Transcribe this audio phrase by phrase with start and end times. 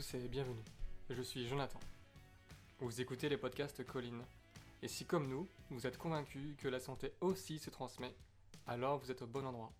[0.00, 0.64] Et bienvenue.
[1.10, 1.78] Je suis Jonathan.
[2.78, 4.22] Vous écoutez les podcasts Colline.
[4.82, 8.14] Et si comme nous, vous êtes convaincus que la santé aussi se transmet,
[8.66, 9.70] alors vous êtes au bon endroit.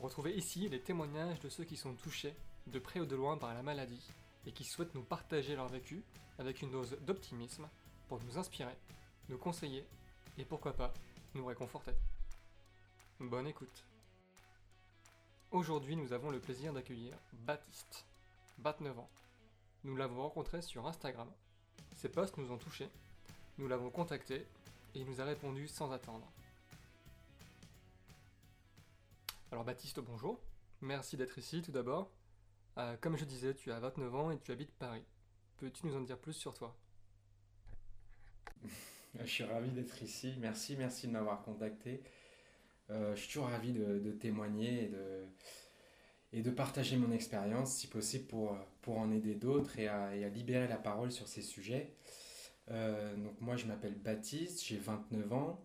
[0.00, 2.34] Retrouvez ici les témoignages de ceux qui sont touchés,
[2.66, 4.10] de près ou de loin, par la maladie,
[4.46, 6.02] et qui souhaitent nous partager leur vécu
[6.38, 7.68] avec une dose d'optimisme
[8.08, 8.76] pour nous inspirer,
[9.28, 9.84] nous conseiller
[10.38, 10.94] et pourquoi pas
[11.34, 11.92] nous réconforter.
[13.20, 13.84] Bonne écoute.
[15.50, 18.06] Aujourd'hui, nous avons le plaisir d'accueillir Baptiste,
[18.58, 19.10] 29 ans.
[19.84, 21.30] Nous l'avons rencontré sur Instagram.
[21.94, 22.88] Ses posts nous ont touchés.
[23.58, 24.46] Nous l'avons contacté
[24.94, 26.30] et il nous a répondu sans attendre.
[29.52, 30.40] Alors Baptiste, bonjour.
[30.80, 32.10] Merci d'être ici tout d'abord.
[32.78, 35.04] Euh, comme je disais, tu as 29 ans et tu habites Paris.
[35.56, 36.76] Peux-tu nous en dire plus sur toi?
[39.14, 40.34] Je suis ravi d'être ici.
[40.38, 42.02] Merci, merci de m'avoir contacté.
[42.90, 45.26] Euh, je suis toujours ravi de, témoigner et de,
[46.32, 50.68] et de partager mon expérience, si possible, pour, pour en aider d'autres et à, libérer
[50.68, 51.94] la parole sur ces sujets.
[52.70, 55.64] Euh, donc moi, je m'appelle Baptiste, j'ai 29 ans.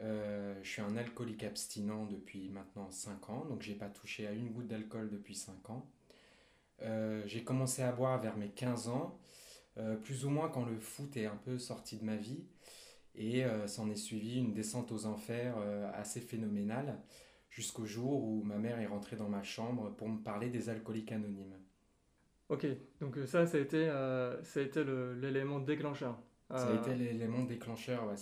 [0.00, 4.32] Euh, je suis un alcoolique abstinent depuis maintenant 5 ans, donc j'ai pas touché à
[4.32, 5.86] une goutte d'alcool depuis 5 ans.
[7.26, 9.18] j'ai commencé à boire vers mes 15 ans,
[10.02, 12.44] plus ou moins quand le foot est un peu sorti de ma vie.
[13.14, 16.98] Et euh, s'en est suivi une descente aux enfers euh, assez phénoménale,
[17.50, 21.12] jusqu'au jour où ma mère est rentrée dans ma chambre pour me parler des alcooliques
[21.12, 21.58] anonymes.
[22.48, 22.66] Ok,
[23.00, 23.86] donc euh, ça, ça a été,
[24.42, 24.82] ça a été
[25.20, 26.18] l'élément déclencheur.
[26.48, 28.16] Ça a été l'élément déclencheur, ouais.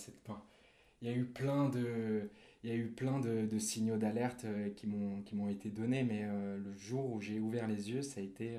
[1.01, 2.29] Il y a eu plein de,
[2.63, 6.75] il y a eu plein de, de signaux d'alerte qui m'ont été donnés, mais le
[6.75, 8.57] jour où j'ai ouvert les yeux, ça a été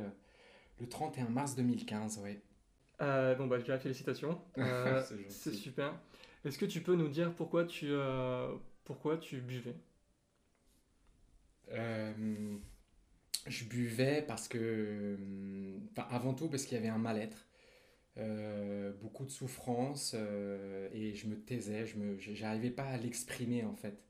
[0.80, 2.42] le 31 mars 2015, ouais.
[3.00, 4.41] Euh, bon, bah, déjà, félicitations.
[4.58, 5.98] Euh, c'est super.
[6.44, 8.54] Est-ce que tu peux nous dire pourquoi tu, euh,
[8.84, 9.76] pourquoi tu buvais?
[11.70, 15.16] Je buvais parce que.
[15.92, 17.48] Enfin, avant tout, parce qu'il y avait un mal-être.
[19.00, 24.04] beaucoup de souffrance et je me taisais, je n'arrivais pas à l'exprimer en fait.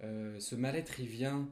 [0.00, 1.48] ce mal-être, il vient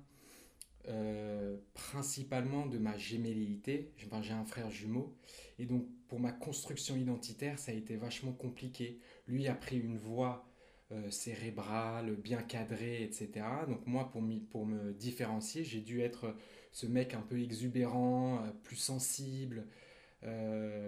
[0.88, 3.90] euh, principalement de ma gémelléité.
[4.04, 5.16] Enfin, j'ai un frère jumeau.
[5.58, 8.98] Et donc, pour ma construction identitaire, ça a été vachement compliqué.
[9.26, 10.46] Lui a pris une voie
[10.92, 13.46] euh, cérébrale, bien cadrée, etc.
[13.68, 16.34] Donc, moi, pour, me différencier, j'ai dû être
[16.72, 19.66] ce mec un peu exubérant, euh, plus sensible,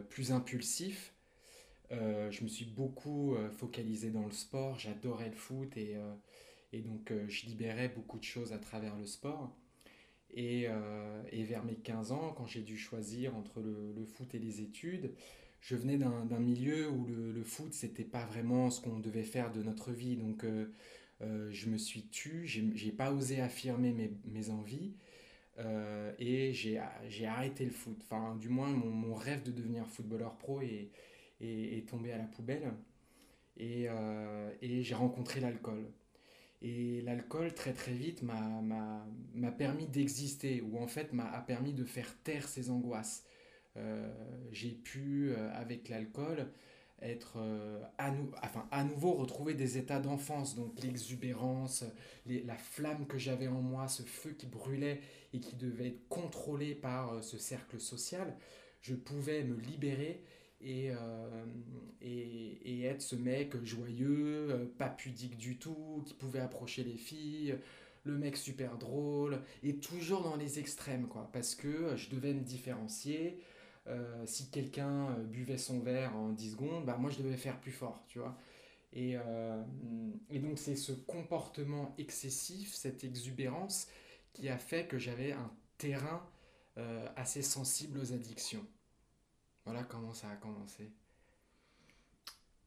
[0.09, 1.13] plus impulsif.
[1.91, 5.97] je me suis beaucoup focalisé dans le sport, j'adorais le foot et,
[6.73, 9.55] et donc je libérais beaucoup de choses à travers le sport.
[10.39, 14.61] Euh, et, vers mes 15 ans, quand j'ai dû choisir entre le, foot et les
[14.61, 15.13] études,
[15.61, 19.51] je venais d'un milieu où le, le foot, c'était pas vraiment ce qu'on devait faire
[19.53, 20.17] de notre vie.
[20.17, 20.73] Donc, euh,
[21.23, 24.95] euh, je me suis tu, j'ai pas osé affirmer mes, mes envies.
[26.19, 27.99] et j'ai arrêté le foot.
[28.05, 30.91] Enfin, du moins, mon, mon, rêve de devenir footballeur pro est,
[31.41, 32.73] est, est tombé à la poubelle.
[33.57, 33.87] Et,
[34.63, 35.87] et j'ai rencontré l'alcool.
[36.63, 42.17] Et l'alcool, très très vite, m'a permis d'exister, ou en fait m'a permis de faire
[42.23, 43.25] taire ces angoisses.
[43.77, 44.11] Euh,
[44.53, 46.47] j'ai pu, euh, avec l'alcool,
[47.03, 48.11] être euh, à,
[48.43, 51.85] enfin, à nouveau retrouver des états d'enfance, donc l'exubérance,
[52.27, 55.01] la flamme que j'avais en moi, ce feu qui brûlait
[55.35, 58.35] et qui devait être contrôlé par ce cercle social.
[58.81, 60.23] Je pouvais me libérer
[60.65, 61.45] euh,
[62.01, 67.57] et, et, être ce mec joyeux, pas pudique du tout, qui pouvait approcher les filles,
[68.05, 72.41] le mec super drôle, et toujours dans les extrêmes, quoi, parce que je devais me
[72.41, 73.39] différencier.
[73.89, 77.73] Euh, si quelqu'un buvait son verre en 10 secondes, bah moi je devais faire plus
[77.73, 78.37] fort, tu vois.
[78.93, 79.17] Et,
[80.31, 83.89] et donc c'est ce comportement excessif, cette exubérance,
[84.33, 86.23] qui a fait que j'avais un terrain
[87.17, 88.65] assez sensible aux addictions.
[89.67, 90.91] Voilà comment ça a commencé.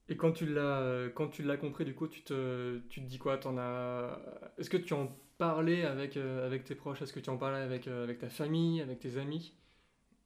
[0.10, 3.18] Et quand tu l'as quand tu l'as compris, du coup, tu te, tu te dis
[3.20, 3.40] quoi?
[3.48, 4.20] En as
[4.58, 7.02] Est-ce que tu en parlais avec, euh, avec tes proches?
[7.02, 9.54] Est-ce que tu en parlais avec, euh, avec ta famille, avec tes amis?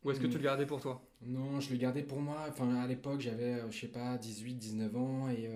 [0.03, 1.01] Ou est-ce que tu le gardais pour toi?
[1.21, 2.45] Non, je le gardais pour moi.
[2.50, 5.50] Enfin, à l'époque, j'avais, euh, je sais pas, 18, 19 ans et,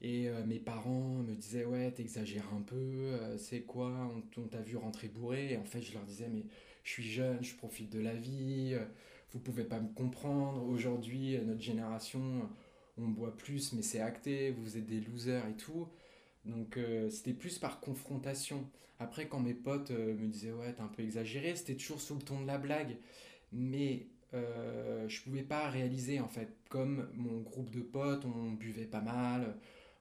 [0.00, 4.10] et mes parents me disaient Ouais, t'exagères un peu, c'est quoi?
[4.36, 5.52] On, t'a vu rentrer bourré.
[5.52, 6.44] Et en fait, je leur disais Mais
[6.84, 8.76] je suis jeune, je profite de la vie
[9.32, 10.62] vous pouvez pas me comprendre.
[10.68, 12.48] Aujourd'hui, notre génération,
[12.98, 15.88] on boit plus, mais c'est acté, vous êtes des losers et tout.
[16.44, 18.68] Donc euh, c'était plus par confrontation.
[18.98, 22.14] Après, quand mes potes euh, me disaient ouais, t'es un peu exagéré, c'était toujours sous
[22.14, 22.96] le ton de la blague.
[23.52, 26.56] Mais euh, je pouvais pas réaliser en fait.
[26.68, 29.56] Comme mon groupe de potes, on buvait pas mal,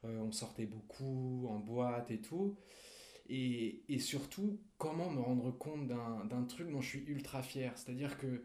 [0.05, 2.57] euh, on sortait beaucoup en boîte et tout.
[3.29, 7.71] Et, et surtout, comment me rendre compte d'un truc dont je suis ultra fier?
[7.77, 8.43] C'est-à-dire que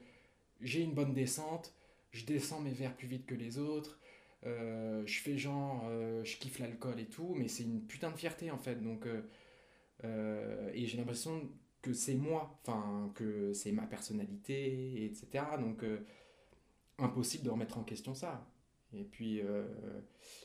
[0.60, 1.74] j'ai une bonne descente,
[2.12, 3.98] je descends mes verres plus vite que les autres,
[4.44, 8.16] euh, je fais genre, euh, je kiffe l'alcool et tout, mais c'est une putain de
[8.16, 8.76] fierté en fait.
[8.82, 9.06] Donc,
[10.04, 11.50] et j'ai l'impression
[11.86, 15.44] que c'est moi, enfin, que c'est ma personnalité, etc.
[15.60, 15.84] Donc,
[16.98, 18.46] impossible de remettre en question ça.
[18.92, 19.40] Et puis,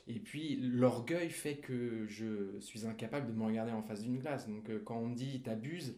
[0.06, 4.48] et puis l'orgueil fait que je suis incapable de me regarder en face d'une glace.
[4.48, 5.96] Donc, quand on me dit t'abuses,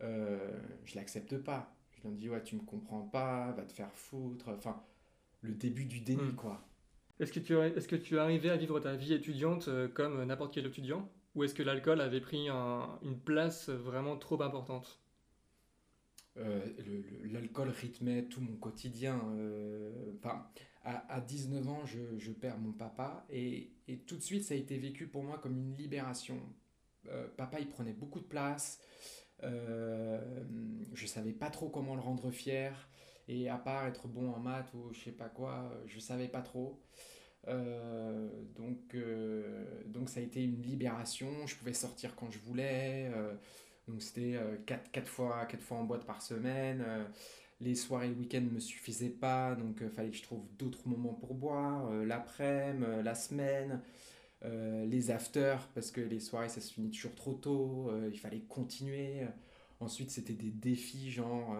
[0.00, 1.74] je l'accepte pas.
[2.02, 4.50] Je me dis, ouais, tu me comprends pas, va te faire foutre.
[4.50, 4.82] Enfin,
[5.40, 6.36] le début du déni, hmm.
[6.36, 6.66] quoi.
[7.20, 10.52] Est-ce que, tu, est-ce que tu arrivais à vivre ta vie étudiante euh, comme n'importe
[10.52, 11.08] quel étudiant?
[11.34, 15.00] Ou est-ce que l'alcool avait pris une place vraiment trop importante
[16.36, 16.64] euh,
[17.24, 19.20] L'alcool rythmait tout mon quotidien.
[19.36, 20.46] Euh, enfin,
[20.84, 24.56] à, à, 19 ans, je, perds mon papa et, et, tout de suite, ça a
[24.56, 26.38] été vécu pour moi comme une libération.
[27.36, 28.80] papa, il prenait beaucoup de place.
[29.42, 32.88] je savais pas trop comment le rendre fier.
[33.26, 36.42] Et à part être bon en maths ou je sais pas quoi, je savais pas
[36.42, 36.80] trop.
[37.48, 41.46] Euh, donc, euh, donc ça a été une libération.
[41.46, 43.10] Je pouvais sortir quand je voulais.
[43.14, 43.34] Euh,
[43.88, 46.84] donc c'était 4, 4, fois, 4 fois en boîte par semaine.
[47.60, 49.54] les soirées week-end ne me suffisaient pas.
[49.56, 51.90] Donc il fallait que je trouve d'autres moments pour boire.
[51.92, 53.82] L'après-midi, la semaine.
[54.42, 59.26] les afters, parce que les soirées ça se finit toujours trop tôt, il fallait continuer.
[59.80, 61.54] Ensuite, c'était des défis, genre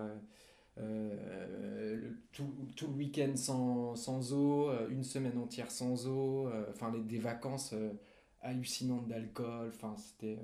[0.79, 6.67] euh, tout, tout, le week-end sans, sans, eau, euh, une semaine entière sans eau, euh,
[6.71, 7.75] enfin des vacances
[8.43, 10.39] hallucinantes d'alcool, enfin c'était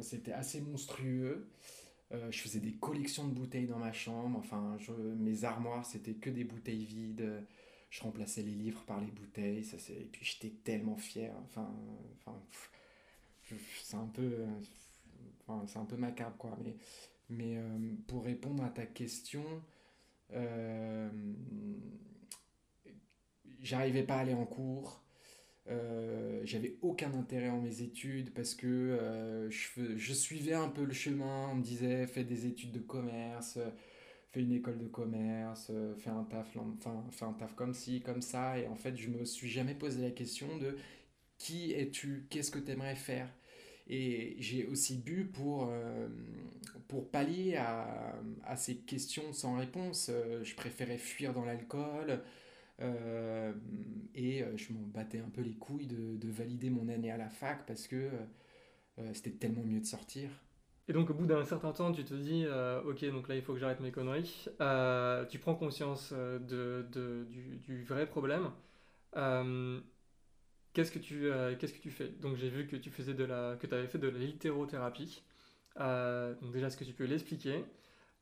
[0.00, 1.48] c'était assez monstrueux.
[2.12, 6.30] je faisais des collections de bouteilles dans ma chambre, enfin je, mes armoires c'était que
[6.30, 7.44] des bouteilles vides,
[7.90, 11.68] je remplaçais les livres par les bouteilles, ça, et puis j'étais tellement fier, enfin,
[12.20, 12.38] enfin
[13.82, 14.44] c'est un peu,
[15.46, 16.76] enfin, c'est un peu macabre quoi, mais
[17.28, 17.62] mais euh,
[18.06, 19.44] pour répondre à ta question,
[20.32, 21.08] euh,
[23.60, 25.02] j'arrivais pas à aller en cours.
[25.68, 31.48] Euh, j'avais aucun intérêt en mes études parce que je, suivais un peu le chemin.
[31.50, 33.58] On me disait fais des études de commerce,
[34.30, 38.22] fais une école de commerce, fais un taf, enfin fais un taf comme ci, comme
[38.22, 38.58] ça.
[38.58, 40.76] Et en fait, je me suis jamais posé la question de
[41.38, 43.28] qui es-tu, qu'est-ce que tu aimerais faire?
[43.88, 46.08] Et j'ai aussi bu pour, euh,
[46.88, 50.10] pour pallier à, à, ces questions sans réponse.
[50.12, 52.20] Euh, je préférais fuir dans l'alcool
[52.80, 53.52] euh,
[54.14, 57.30] et je m'en battais un peu les couilles de, de, valider mon année à la
[57.30, 58.10] fac parce que
[59.12, 60.30] c'était tellement mieux de sortir.
[60.88, 62.44] Et donc au bout d'un certain temps, tu te dis,
[62.86, 64.46] ok, donc là il faut que j'arrête mes conneries.
[65.30, 68.50] tu prends conscience de, de du, du, vrai problème.
[70.76, 72.08] Qu'est-ce que tu, euh, qu'est-ce que tu fais?
[72.20, 75.22] Donc j'ai vu que tu faisais de la, que avais fait de la littérothérapie.
[75.80, 77.64] Euh, donc déjà, est-ce que tu peux l'expliquer?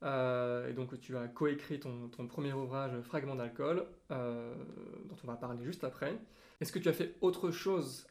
[0.04, 5.34] Euh, Et donc tu as coécrit ton, ton premier ouvrage Fragment d'alcool, dont on va
[5.34, 6.16] parler juste après.
[6.60, 8.06] Est-ce que tu as fait autre chose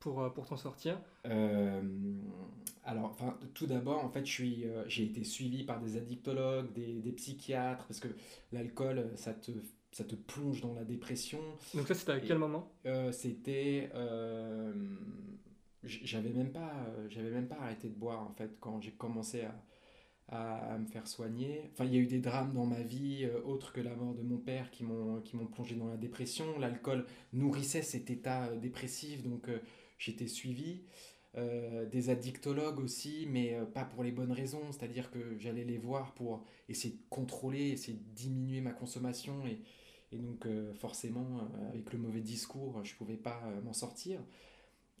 [0.00, 1.00] pour, pour t'en sortir?
[2.84, 3.16] Alors,
[3.54, 8.08] tout d'abord, en fait, j'ai été suivi par des addictologues, des psychiatres, parce que
[8.52, 9.50] l'alcool, ça te
[9.94, 11.38] ça te plonge dans la dépression.
[11.72, 12.68] Donc ça, c'était à quel moment?
[12.84, 13.90] euh, C'était...
[13.94, 14.72] Euh,
[15.84, 16.72] j'avais même pas
[17.10, 19.42] j'avais même pas arrêté de boire en fait quand j'ai commencé
[20.28, 21.70] à, à, me faire soigner.
[21.72, 24.14] Enfin il y a eu des drames dans ma vie euh, autres que la mort
[24.14, 26.58] de mon père qui m'ont qui m'ont plongé dans la dépression.
[26.58, 29.48] L'alcool nourrissait cet état dépressif donc
[29.98, 30.82] j'étais suivi.
[31.90, 36.44] Des addictologues aussi, mais pas pour les bonnes raisons, c'est-à-dire que j'allais les voir pour
[36.68, 39.58] essayer de contrôler, essayer de diminuer ma consommation et,
[40.14, 43.72] et donc, euh, forcément, euh, avec le mauvais discours, je ne pouvais pas euh, m'en
[43.72, 44.20] sortir.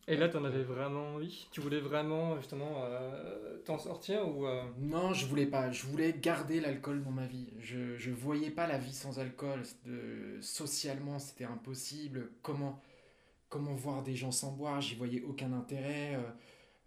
[0.06, 1.46] Et là, tu en avais vraiment envie?
[1.50, 2.82] Tu voulais vraiment, justement,
[3.64, 4.44] t'en sortir ou
[4.78, 5.70] Non, je voulais pas.
[5.70, 7.48] Je voulais garder l'alcool dans ma vie.
[7.58, 9.62] Je ne voyais pas la vie sans alcool.
[9.86, 12.32] De, socialement, c'était impossible.
[12.42, 12.82] Comment,
[13.48, 14.82] comment voir des gens sans boire?
[14.82, 16.18] J'y voyais aucun intérêt.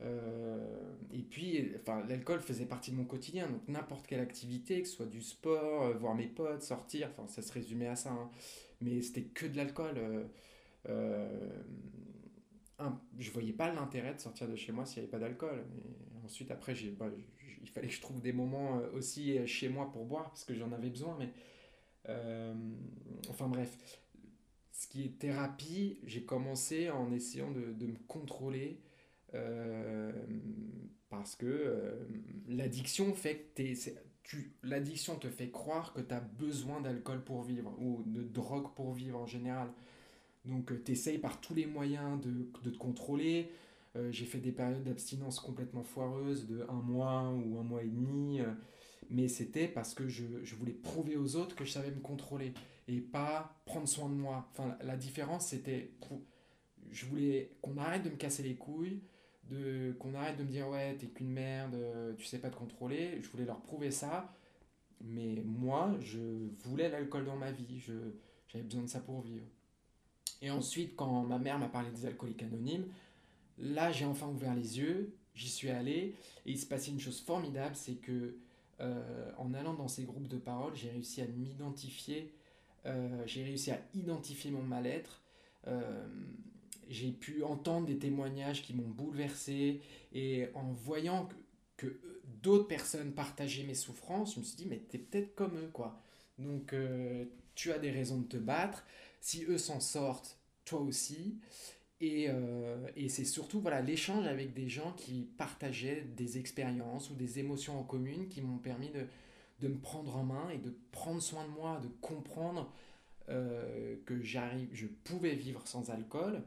[0.01, 4.87] Euh, et puis, enfin, l'alcool faisait partie de mon quotidien, donc n'importe quelle activité, que
[4.87, 8.11] ce soit du sport, euh, voir mes potes, sortir, enfin, ça se résumait à ça.
[8.11, 8.29] Hein.
[8.81, 9.95] Mais c'était que de l'alcool.
[9.97, 10.23] Euh,
[10.89, 11.59] euh
[13.17, 15.65] je voyais pas l'intérêt de sortir de chez moi s'il n'y avait pas d'alcool.
[16.23, 17.07] ensuite, après, j'ai, bah,
[17.63, 20.71] il fallait que je trouve des moments aussi chez moi pour boire, parce que j'en
[20.71, 21.17] avais besoin.
[21.17, 21.33] Mais,
[23.29, 23.75] enfin bref,
[24.71, 28.79] ce qui est thérapie, j'ai commencé en essayant de, de me contrôler
[31.09, 32.05] parce que euh,
[32.47, 33.63] l'addiction fait que
[34.23, 38.73] tu, l'addiction te fait croire que tu as besoin d'alcool pour vivre ou de drogue
[38.75, 39.69] pour vivre en général.
[40.45, 43.49] Donc euh, tu essayes par tous les moyens de, de te contrôler.
[44.11, 48.41] j'ai fait des périodes d'abstinence complètement foireuses de un mois ou un mois et demi.
[49.09, 52.53] mais c'était parce que je, je, voulais prouver aux autres que je savais me contrôler
[52.87, 54.47] et pas prendre soin de moi.
[54.51, 55.91] Enfin, la différence, c'était.
[56.89, 59.01] Je voulais qu'on arrête de me casser les couilles,
[59.49, 61.77] de, qu'on arrête de me dire ouais, t'es qu'une merde,
[62.17, 63.19] tu sais pas te contrôler.
[63.21, 64.33] Je voulais leur prouver ça,
[65.01, 66.19] mais moi, je
[66.63, 67.93] voulais l'alcool dans ma vie, je,
[68.47, 69.45] j'avais besoin de ça pour vivre.
[70.41, 72.85] Et ensuite, quand ma mère m'a parlé des alcooliques anonymes,
[73.57, 77.21] là, j'ai enfin ouvert les yeux, j'y suis allé, et il se passait une chose
[77.21, 78.37] formidable, c'est que
[78.79, 82.33] euh, en allant dans ces groupes de parole, j'ai réussi à m'identifier,
[82.85, 85.21] euh, j'ai réussi à identifier mon mal-être.
[85.67, 86.07] Euh,
[86.89, 89.81] j'ai pu entendre des témoignages qui m'ont bouleversé
[90.13, 91.27] et en voyant
[91.77, 91.99] que, que
[92.41, 96.01] d'autres personnes partageaient mes souffrances, je me suis dit mais t'es peut-être comme eux quoi.
[96.39, 96.73] Donc
[97.55, 98.85] tu as des raisons de te battre.
[99.19, 101.39] Si eux s'en sortent, toi aussi.
[101.99, 107.15] Et, euh, et c'est surtout voilà l'échange avec des gens qui partageaient des expériences ou
[107.15, 109.07] des émotions en commune qui m'ont permis de,
[109.61, 112.71] de, me prendre en main et de prendre soin de moi, de comprendre
[113.29, 116.43] euh, que j'arrive, je pouvais vivre sans alcool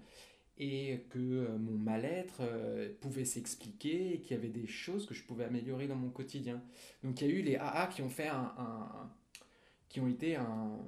[0.61, 2.43] et que euh, mon mal-être
[3.01, 6.63] pouvait s'expliquer et qu'il y avait des choses que je pouvais améliorer dans mon quotidien.
[7.03, 9.11] Donc il y a eu les AA qui ont fait un, un
[9.89, 10.79] qui ont été un,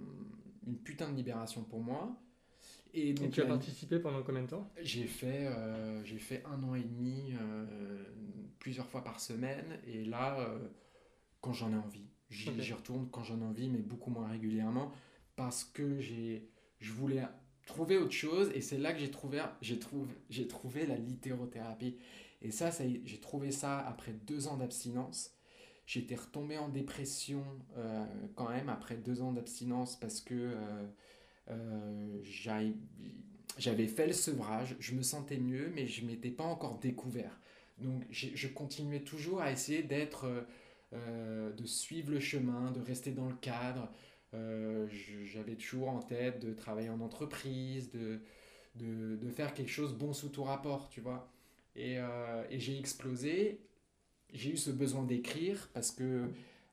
[0.66, 2.16] une putain de libération pour moi.
[2.94, 4.70] Et, donc, tu as participé pendant combien de temps?
[4.82, 8.04] J'ai fait, euh, j'ai fait un an et demi, euh,
[8.58, 9.78] plusieurs fois par semaine.
[9.86, 10.58] Et là, euh,
[11.40, 14.92] quand j'en ai envie, j'y retourne quand j'en ai envie, mais beaucoup moins régulièrement,
[15.36, 16.48] parce que j'ai,
[16.80, 17.24] je voulais
[17.66, 18.50] trouver autre chose.
[18.54, 19.42] Et c'est là que j'ai trouvé,
[19.80, 21.96] trouvé, trouvé la littérothérapie.
[22.42, 25.30] Et ça, ça j'ai trouvé ça après deux ans d'abstinence.
[25.86, 27.44] J'étais retombé en dépression
[27.76, 28.04] euh,
[28.34, 30.86] quand même après deux ans d'abstinence parce que euh,
[31.50, 32.22] euh,
[33.58, 37.38] j'avais fait le sevrage, je me sentais mieux, mais je m'étais pas encore découvert.
[37.78, 40.46] Donc je continuais toujours à essayer d'être,
[40.92, 43.90] de suivre le chemin, de rester dans le cadre.
[44.32, 48.20] J'avais toujours en tête de travailler en entreprise, de,
[48.76, 51.28] de, de, faire quelque chose bon sous tout rapport, tu vois.
[51.76, 51.96] Et,
[52.50, 53.60] et j'ai explosé
[54.32, 56.30] j'ai eu ce besoin d'écrire parce que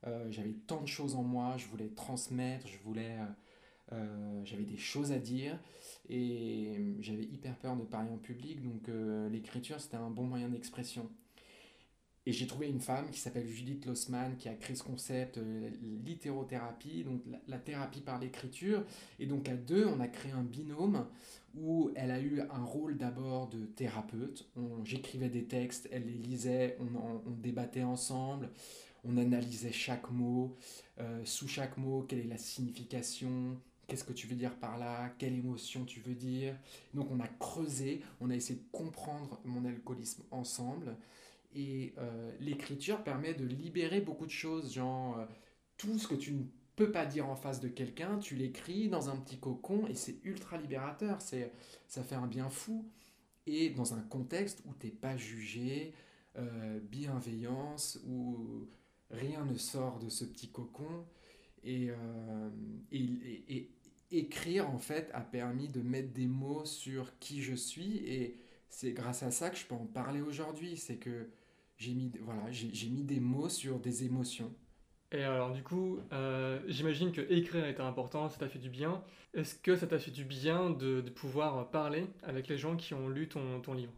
[0.08, 4.64] euh, j'avais tant de choses en moi, je voulais transmettre, je voulais, euh, euh, j'avais
[4.64, 5.60] des choses à dire
[6.08, 8.90] et j'avais hyper peur de parler en public, donc
[9.32, 11.10] l'écriture c'était un bon moyen d'expression.
[12.30, 15.40] Et j'ai trouvé une femme qui s'appelle Judith Lossman qui a créé ce concept
[16.06, 18.84] littérothérapie, donc la thérapie par l'écriture.
[19.18, 21.08] Et donc à deux, on a créé un binôme
[21.56, 24.48] où elle a eu un rôle d'abord de thérapeute.
[24.84, 28.52] J'écrivais des textes, elle les lisait, on, débattait ensemble,
[29.04, 30.56] on analysait chaque mot,
[31.00, 33.58] euh, sous chaque mot, quelle est la signification,
[33.88, 36.56] qu'est-ce que tu veux dire par là, quelle émotion tu veux dire.
[36.94, 40.96] Donc on a creusé, on a essayé de comprendre mon alcoolisme ensemble.
[41.54, 45.26] Et euh, l'écriture permet de libérer beaucoup de choses, genre euh,
[45.78, 46.44] tout ce que tu ne
[46.76, 50.24] peux pas dire en face de quelqu'un, tu l'écris dans un petit cocon et c'est
[50.24, 51.52] ultra libérateur, c'est
[51.88, 52.90] ça fait un bien fou.
[53.48, 55.94] Et dans un contexte où t'es pas jugé,
[56.38, 58.68] euh, bienveillance, où
[59.10, 61.06] rien ne sort de ce petit cocon.
[61.64, 61.90] Et,
[62.92, 63.72] et,
[64.12, 67.98] écrire en fait a permis de mettre des mots sur qui je suis.
[67.98, 68.40] Et
[68.70, 71.30] c'est grâce à ça que je peux en parler aujourd'hui, c'est que
[71.80, 74.54] j'ai mis, voilà, j'ai mis des mots sur des émotions.
[75.12, 79.02] Et alors du coup, euh, j'imagine que écrire était important, ça t'a fait du bien.
[79.34, 82.94] Est-ce que ça t'a fait du bien de, de, pouvoir parler avec les gens qui
[82.94, 83.94] ont lu ton, ton livre?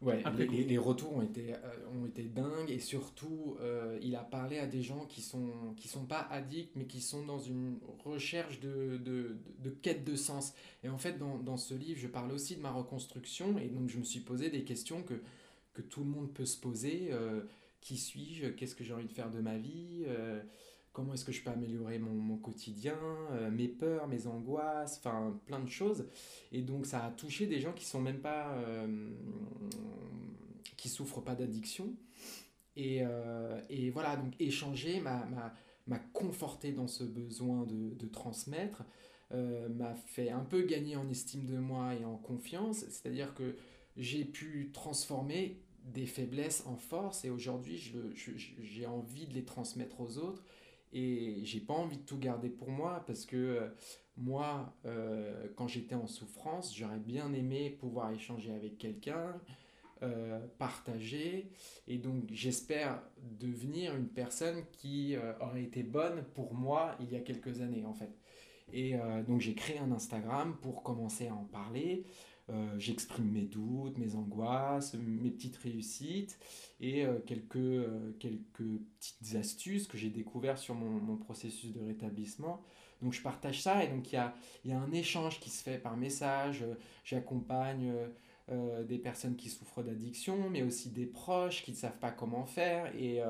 [0.00, 1.58] Ouais, les, les, retours ont été, euh,
[1.94, 5.88] ont été dingues et surtout, euh, il a parlé à des gens qui sont, qui
[5.88, 10.52] sont pas addicts mais qui sont dans une recherche de, de, de quête de sens.
[10.82, 13.88] Et en fait, dans, dans, ce livre, je parle aussi de ma reconstruction et donc
[13.88, 15.14] je me suis posé des questions que,
[15.74, 17.12] que tout le monde peut se poser
[17.84, 20.42] qui suis-je, qu'est-ce que j'ai envie de faire de ma vie, euh,
[20.94, 22.98] comment est-ce que je peux améliorer mon, quotidien,
[23.32, 26.08] euh, mes peurs, mes angoisses, enfin plein de choses.
[26.50, 29.10] Et donc ça a touché des gens qui sont même pas, euh,
[30.78, 31.94] qui souffrent pas d'addiction.
[32.76, 33.02] Et,
[33.68, 38.82] et, voilà, donc échanger m'a conforté dans ce besoin de, de transmettre,
[39.30, 43.54] m'a fait un peu gagner en estime de moi et en confiance, c'est-à-dire que
[43.96, 47.78] j'ai pu transformer des faiblesses en force et aujourd'hui
[48.58, 50.42] j'ai envie de les transmettre aux autres
[50.92, 53.68] et j'ai pas envie de tout garder pour moi parce que euh,
[54.16, 59.38] moi euh, quand j'étais en souffrance j'aurais bien aimé pouvoir échanger avec quelqu'un
[60.02, 61.50] euh, partager
[61.86, 67.20] et donc j'espère devenir une personne qui aurait été bonne pour moi il y a
[67.20, 68.10] quelques années en fait.
[68.72, 68.94] Et
[69.28, 72.06] donc j'ai créé un Instagram pour commencer à en parler
[72.78, 76.38] j'exprime mes doutes, mes angoisses, mes petites réussites
[76.80, 78.62] et euh, quelques, euh, quelques
[78.98, 82.62] petites astuces que j'ai découvertes sur mon, mon, processus de rétablissement.
[83.00, 84.34] Donc je partage ça et donc il y a,
[84.64, 86.64] y a, un échange qui se fait par message.
[87.04, 87.92] J'accompagne
[88.86, 92.94] des personnes qui souffrent d'addiction, mais aussi des proches qui ne savent pas comment faire
[92.94, 93.20] et,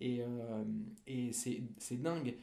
[0.00, 0.22] et,
[1.06, 2.34] et c'est dingue.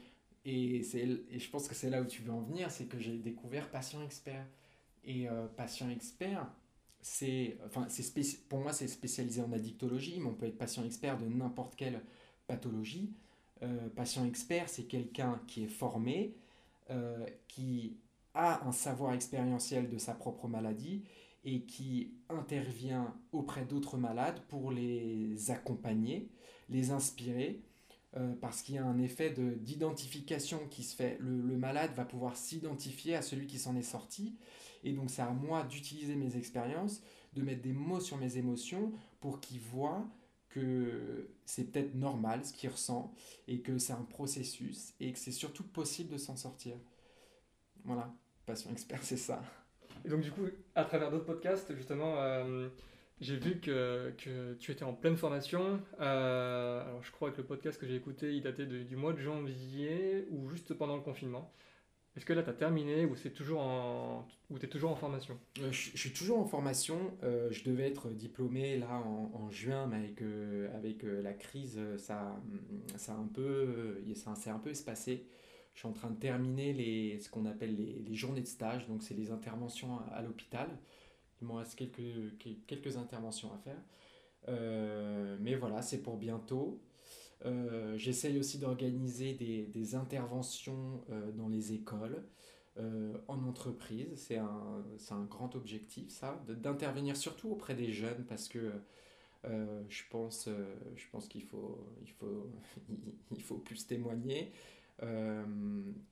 [0.44, 3.18] Et, et je pense que c'est là où tu veux en venir, c'est que j'ai
[3.18, 4.46] découvert Patient Expert.
[5.04, 6.46] Et euh, patient expert,
[7.00, 11.18] c'est, enfin, c'est pour moi, c'est spécialisé en addictologie, mais on peut être patient expert
[11.18, 12.00] de n'importe quelle
[12.46, 13.12] pathologie.
[13.62, 16.34] Euh, patient expert, c'est quelqu'un qui est formé,
[16.90, 17.96] euh, qui
[18.34, 21.02] a un savoir expérientiel de sa propre maladie
[21.44, 26.28] et qui intervient auprès d'autres malades pour les accompagner,
[26.68, 27.62] les inspirer,
[28.40, 31.16] parce qu'il y a un effet de, d'identification qui se fait.
[31.20, 34.34] Le malade va pouvoir s'identifier à celui qui s'en est sorti
[34.84, 37.02] et donc c'est à moi d'utiliser mes expériences,
[37.34, 40.06] de mettre des mots sur mes émotions pour qu'ils voient
[40.48, 45.30] que c'est peut-être normal ce qu'ils ressentent et que c'est un processus et que c'est
[45.30, 46.74] surtout possible de s'en sortir.
[47.84, 48.12] Voilà,
[48.46, 49.42] Passion Expert, c'est ça.
[50.04, 52.68] Et donc du coup, à travers d'autres podcasts, justement, euh,
[53.20, 55.80] j'ai vu que, que, tu étais en pleine formation.
[56.00, 59.20] Euh, alors je crois que le podcast que j'ai écouté, il datait du mois de
[59.20, 61.52] janvier ou juste pendant le confinement.
[62.16, 64.26] Est-ce que là, tu as terminé ou c'est toujours en...
[64.58, 66.98] tu es toujours en formation euh, je, suis toujours en formation.
[67.22, 72.36] Euh, je devais être diplômé là en, juin, mais avec, euh, avec la crise, ça,
[72.96, 75.24] ça, un peu, ça s'est un peu espacé.
[75.74, 78.88] Je suis en train de terminer les, ce qu'on appelle les, les, journées de stage,
[78.88, 80.68] donc c'est les interventions à, l'hôpital.
[81.40, 82.36] Il me reste quelques,
[82.66, 85.38] quelques interventions à faire.
[85.40, 86.80] mais voilà, c'est pour bientôt.
[87.46, 92.22] Euh, j'essaye aussi d'organiser des, des, interventions euh, dans les écoles,
[92.78, 94.08] euh, en entreprise.
[94.16, 98.72] C'est un, un, grand objectif, ça, d'intervenir surtout auprès des jeunes parce que
[99.88, 100.50] je pense,
[100.96, 102.50] je pense qu'il faut, il faut,
[103.30, 104.52] il faut plus témoigner.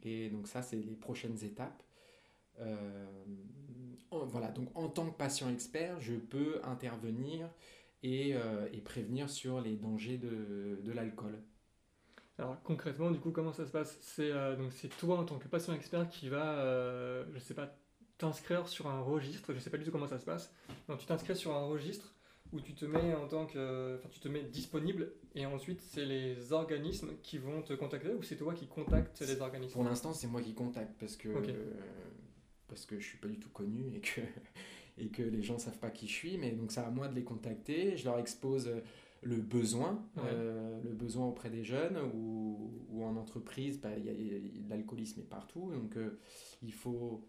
[0.02, 1.82] et donc ça, c'est les prochaines étapes.
[4.10, 7.50] voilà, donc en tant que patient expert, je peux intervenir
[8.02, 11.38] et, euh, et prévenir sur les dangers de, de l'alcool.
[12.38, 13.98] Alors concrètement, du coup, comment ça se passe?
[14.00, 17.54] C'est euh, donc c'est toi en tant que patient expert qui va, euh, je sais
[17.54, 17.76] pas,
[18.16, 19.52] t'inscrire sur un registre.
[19.52, 20.54] Je sais pas du tout comment ça se passe.
[20.88, 22.14] Donc tu t'inscris sur un registre
[22.52, 26.06] où tu te mets en tant que, enfin tu te mets disponible et ensuite c'est
[26.06, 29.74] les organismes qui vont te contacter ou c'est toi qui contactes les organismes?
[29.74, 31.28] Pour l'instant, c'est moi qui contacte parce que
[32.68, 34.20] parce que je suis pas du tout connu et que
[34.98, 36.38] et que les gens ne savent pas qui je suis.
[36.38, 37.96] Mais donc, c'est à moi de les contacter.
[37.96, 38.80] Je leur expose euh,
[39.22, 43.90] le besoin, euh, le besoin auprès des jeunes ou, ou en entreprise, bah,
[44.68, 45.72] l'alcoolisme est partout.
[45.72, 46.18] Donc, euh,
[46.62, 47.24] il faut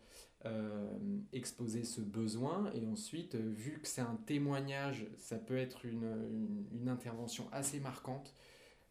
[1.33, 2.71] exposer ce besoin.
[2.73, 7.81] Et ensuite, vu que c'est un témoignage, ça peut être une, une, une intervention assez
[7.81, 8.33] marquante.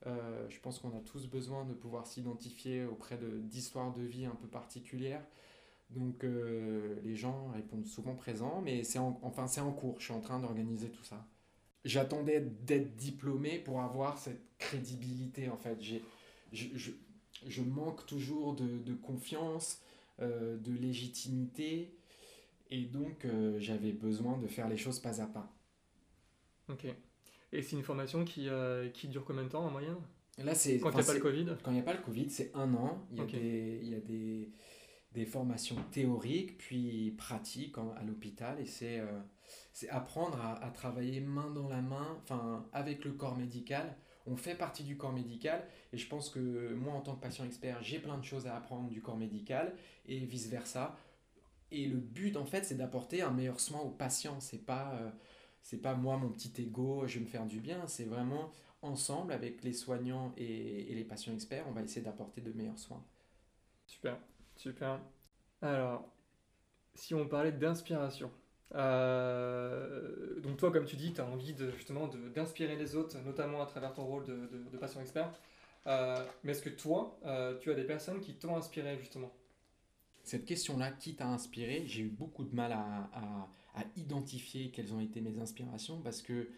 [0.04, 4.34] je pense qu'on a tous besoin de pouvoir s'identifier auprès d'histoires de, de vie un
[4.34, 5.24] peu particulières.
[5.90, 10.04] Donc euh, les gens répondent souvent présents, mais c'est en, enfin, c'est en cours, je
[10.04, 11.26] suis en train d'organiser tout ça.
[11.84, 15.80] J'attendais d'être diplômé pour avoir cette crédibilité en fait.
[15.80, 16.02] J'ai,
[16.52, 16.90] je, je,
[17.46, 19.80] je, manque toujours de, de confiance,
[20.20, 21.96] euh, de légitimité,
[22.70, 25.50] et donc euh, j'avais besoin de faire les choses pas à pas.
[26.68, 26.86] Ok.
[27.50, 28.48] Et c'est une formation qui,
[28.92, 29.96] qui dure combien de temps en moyenne?
[30.36, 31.46] Là, c'est, quand il n'y a pas le Covid?
[31.62, 33.06] Quand il n'y a pas le Covid, c'est un an.
[33.10, 34.50] Il y a des, il y a des
[35.12, 38.60] des formations théoriques puis pratiques à l'hôpital.
[38.60, 39.20] Et c'est euh,
[39.90, 42.18] apprendre à, travailler main dans la main.
[42.22, 43.96] Enfin avec le corps médical.
[44.26, 45.66] On fait partie du corps médical.
[45.92, 48.56] Et je pense que moi en tant que patient expert j'ai plein de choses à
[48.56, 49.74] apprendre du corps médical
[50.06, 50.96] et vice versa
[51.70, 54.40] et le but en fait c'est d'apporter un meilleur soin aux patients.
[54.40, 55.10] C'est pas euh,
[55.62, 57.86] c'est pas moi mon petit ego je vais me faire du bien.
[57.86, 58.50] C'est vraiment
[58.82, 63.02] ensemble avec les soignants et les patients experts on va essayer d'apporter de meilleurs soins.
[63.86, 64.18] Super
[64.58, 65.00] Super.
[65.62, 66.12] Alors,
[66.94, 68.30] si on parlait d'inspiration.
[68.74, 73.62] Euh, donc toi, comme tu dis, tu as envie de, justement d'inspirer les autres, notamment
[73.62, 75.32] à travers ton rôle de, de, patient expert.
[75.86, 79.32] Euh, mais est-ce que toi, euh, tu as des personnes qui t'ont inspiré justement?
[80.24, 84.92] Cette question-là, qui t'a inspiré J'ai eu beaucoup de mal à, à, à, identifier quelles
[84.92, 86.50] ont été mes inspirations parce que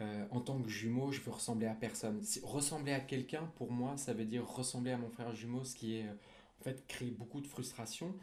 [0.00, 2.22] euh, en tant que jumeau, je veux ressembler à personne.
[2.42, 5.96] Ressembler à quelqu'un, pour moi, ça veut dire ressembler à mon frère jumeau, ce qui
[5.96, 6.12] est euh,
[6.60, 8.14] en fait créer beaucoup de frustration.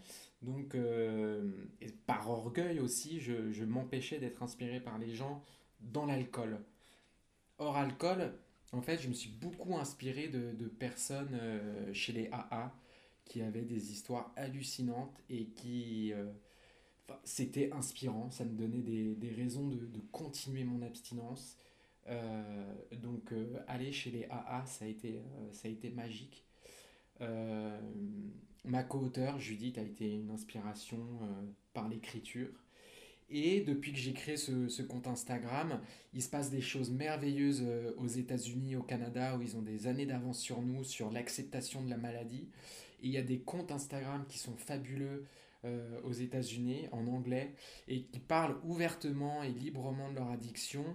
[0.42, 1.52] Donc, euh,
[2.06, 5.44] par orgueil aussi, je, je m'empêchais d'être inspiré par les gens
[5.82, 6.60] dans l'alcool.
[7.58, 8.34] Hors alcool,
[8.72, 11.40] en fait, je me suis beaucoup inspiré de, de personnes
[11.94, 12.74] chez les AA
[13.26, 16.14] qui avaient des histoires hallucinantes et qui...
[17.24, 21.58] c'était inspirant, ça me donnait des, des raisons de, de continuer mon abstinence.
[22.08, 26.44] Euh, donc euh, aller chez les AA, ça a été, euh, ça a été magique.
[28.66, 31.00] Ma co-auteure, Judith, a été une inspiration
[31.74, 32.50] par l'écriture.
[33.30, 35.80] Et depuis que j'ai créé ce, ce compte Instagram,
[36.14, 37.64] il se passe des choses merveilleuses
[37.98, 41.90] aux États-Unis, au Canada, où ils ont des années d'avance sur nous, sur l'acceptation de
[41.90, 42.50] la maladie.
[43.02, 45.26] Et il y a des comptes Instagram qui sont fabuleux
[45.66, 47.54] euh, aux États-Unis, en anglais,
[47.88, 50.86] et qui parlent ouvertement et librement de leur addiction.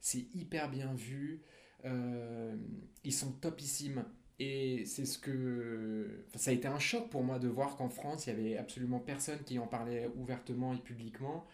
[0.00, 1.42] C'est hyper bien vu.
[1.84, 2.56] Euh,
[3.04, 4.04] ils sont topissimes.
[4.38, 6.24] Et c'est ce que...
[6.34, 9.00] ça a été un choc pour moi de voir qu'en France, il y avait absolument
[9.00, 11.44] personne qui en parlait ouvertement et publiquement.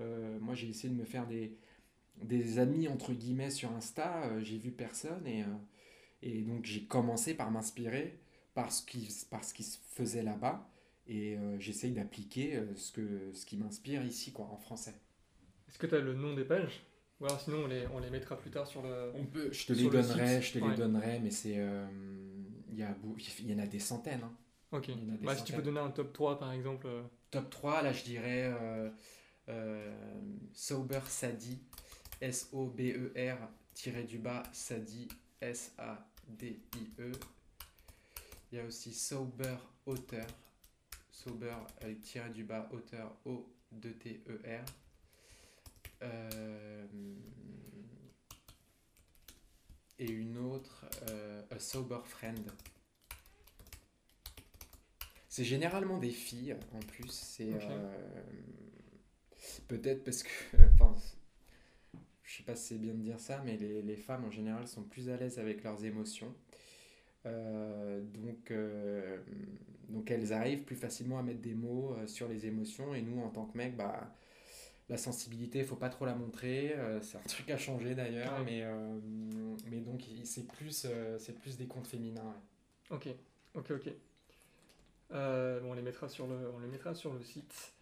[0.00, 1.56] Euh, moi, j'ai essayé de me faire des,
[2.22, 4.40] des amis, entre guillemets, sur Insta.
[4.40, 5.24] J'ai vu personne.
[5.26, 5.44] Et,
[6.22, 8.18] et donc, j'ai commencé par m'inspirer
[8.54, 10.68] par ce qui, par ce qui se faisait là-bas.
[11.06, 14.94] Et euh, j'essaye d'appliquer euh, ce, que, ce qui m'inspire ici, quoi, en français.
[15.68, 16.84] Est-ce que tu as le nom des pages?
[17.20, 19.12] Ou alors sinon on les, on les mettra plus tard sur le...
[19.14, 20.70] On peut, je te les le donnerai, je te ouais.
[20.70, 21.54] les donnerai, mais c'est...
[21.58, 21.86] euh,
[22.70, 22.96] Il y a,
[23.40, 24.22] il y en a des centaines.
[24.24, 24.32] hein.
[24.72, 24.88] Ok.
[24.88, 25.74] Il y en a des Bah, si tu peux centaines.
[25.74, 26.88] donner un top 3 par exemple.
[27.30, 28.90] Top 3, là je dirais euh,
[29.48, 29.94] euh,
[30.52, 31.60] Sober Sadi,
[32.20, 33.36] S-O-B-E-R,
[33.74, 35.08] tiré du bas, Sadi,
[35.40, 37.02] S-A-D-I-E.
[37.02, 37.12] E.
[38.50, 40.26] Il y a aussi Sober Auteur,
[41.12, 41.54] Sober
[42.02, 44.64] tiré du bas, auteur, O-D-T-E-R.
[46.02, 46.86] Euh,
[49.98, 52.50] et une autre, euh, A Sober Friend.
[55.28, 57.10] C'est généralement des filles en plus.
[57.10, 58.22] C'est euh,
[59.68, 60.30] peut-être parce que,
[60.74, 60.96] enfin,
[62.24, 64.66] je sais pas si c'est bien de dire ça, mais les, les femmes en général
[64.66, 66.34] sont plus à l'aise avec leurs émotions.
[67.26, 69.18] Euh, donc, euh,
[69.88, 72.94] donc elles arrivent plus facilement à mettre des mots euh, sur les émotions.
[72.94, 74.12] Et nous, en tant que mecs, bah,
[74.88, 76.72] la sensibilité, faut pas trop la montrer.
[76.76, 78.44] Euh, c'est un truc à changer d'ailleurs, Ouais.
[78.44, 78.98] mais, euh,
[79.70, 82.24] mais donc c'est plus, euh, c'est plus des contes féminins.
[82.24, 82.96] ouais.
[82.96, 83.08] Ok,
[83.54, 83.92] ok, ok.
[85.10, 87.72] Bon, on les mettra sur le, on les mettra sur le site.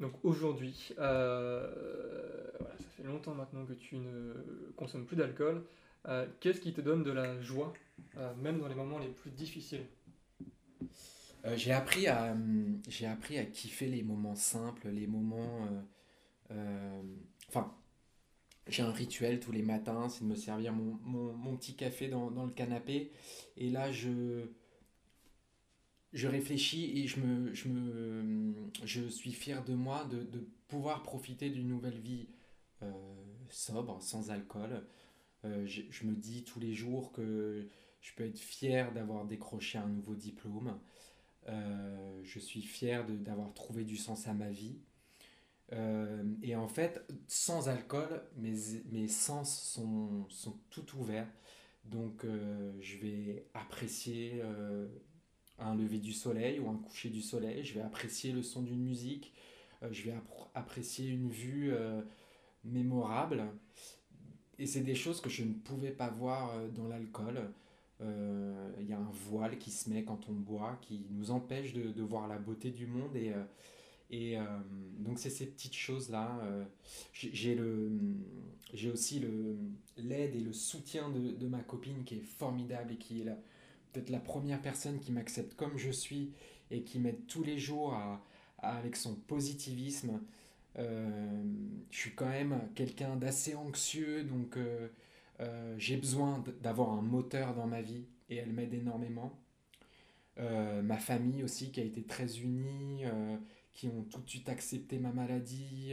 [0.00, 4.34] Donc aujourd'hui, voilà, ça fait longtemps maintenant que tu ne
[4.76, 5.62] consommes plus d'alcool.
[6.06, 7.72] Euh, Qu'est-ce qui te donne de la joie,
[8.16, 9.86] euh, même dans les moments les plus difficiles
[11.44, 12.36] Euh, j'ai appris à,
[12.88, 15.68] j'ai appris à kiffer les moments simples, les moments.
[17.48, 17.72] Enfin,
[18.68, 20.98] j'ai un rituel tous les matins, c'est de me servir mon,
[21.34, 23.12] mon- petit café dans, dans le canapé.
[23.56, 24.46] Et là, je,
[26.12, 31.02] je réfléchis et je me, je me, je suis fier de moi de, de pouvoir
[31.02, 32.28] profiter d'une nouvelle vie
[33.50, 34.84] sobre, sans alcool.
[35.44, 37.66] Euh, je, me dis tous les jours que
[38.00, 40.78] je peux être fier d'avoir décroché un nouveau diplôme.
[41.48, 44.78] Euh, je suis fier d'avoir trouvé du sens à ma vie.
[45.72, 48.54] Euh, et en fait, sans alcool, mes,
[48.90, 51.28] mes sens sont, sont tout ouverts.
[51.84, 52.24] Donc,
[52.80, 54.40] je vais apprécier
[55.58, 57.64] un lever du soleil ou un coucher du soleil.
[57.64, 59.32] Je vais apprécier le son d'une musique.
[59.90, 61.74] Je vais appr- apprécier une vue
[62.62, 63.44] mémorable.
[64.62, 67.50] Et c'est des choses que je ne pouvais pas voir euh, dans l'alcool.
[68.00, 71.72] Euh, Il y a un voile qui se met quand on boit, qui nous empêche
[71.72, 73.16] de, voir la beauté du monde.
[73.16, 73.42] Et, euh,
[74.08, 74.36] et
[74.98, 76.38] donc, c'est ces petites choses-là.
[77.12, 77.58] j'ai
[78.92, 79.24] aussi
[79.96, 83.24] l'aide et le soutien de, de ma copine qui est formidable et qui est
[83.92, 86.34] peut-être la première personne qui m'accepte comme je suis
[86.70, 88.22] et qui m'aide tous les jours à-
[88.58, 90.20] avec son positivisme.
[90.78, 91.42] Euh,
[91.90, 94.88] je suis quand même quelqu'un d'assez anxieux, donc euh,
[95.40, 99.38] euh, j'ai besoin d'avoir un moteur dans ma vie et elle m'aide énormément.
[100.38, 103.04] Ma famille aussi qui a été très unie,
[103.72, 105.92] qui ont tout de suite accepté ma maladie,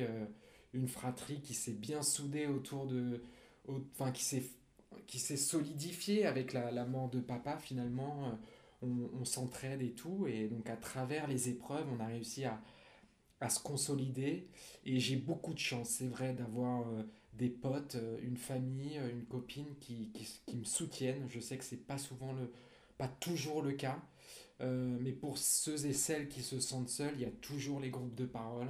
[0.74, 3.22] une fratrie qui s'est bien soudée autour de...
[3.68, 8.40] Enfin, qui s'est solidifiée avec la, mort de papa finalement.
[8.82, 12.60] on s'entraide et tout, et donc à travers les épreuves, on a réussi à,
[13.42, 14.48] à se consolider.
[14.86, 19.12] Et j'ai beaucoup de chance, c'est vrai, d'avoir euh, des potes, euh, une famille, euh,
[19.12, 21.28] une copine qui, qui, qui me soutiennent.
[21.30, 22.52] Je sais que c'est pas souvent le,
[22.98, 24.02] pas toujours le cas,
[24.62, 28.16] mais pour ceux et celles qui se sentent seuls, il y a toujours les groupes
[28.16, 28.68] de parole.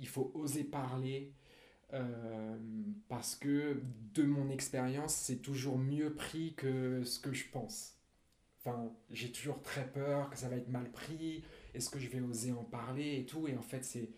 [0.00, 1.32] Il faut oser parler.
[3.08, 3.80] parce que
[4.14, 7.94] de mon expérience, c'est toujours mieux pris que ce que je pense.
[8.58, 11.44] Enfin, j'ai toujours très peur que ça va être mal pris,
[11.78, 14.10] est-ce que je vais oser en parler et tout, et en fait, c'est